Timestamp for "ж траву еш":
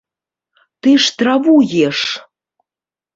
1.03-1.99